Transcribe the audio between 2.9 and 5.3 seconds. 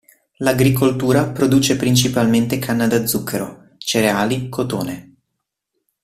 zucchero, cereali, cotone.